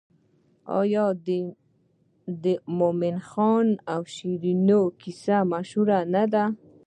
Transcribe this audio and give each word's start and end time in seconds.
آیا 0.79 1.05
د 2.43 2.45
مومن 2.77 3.17
خان 3.29 3.67
او 3.93 4.01
شیرینو 4.15 4.81
کیسه 5.01 5.37
مشهوره 5.51 5.99
نه 6.13 6.23
ده؟ 6.33 6.45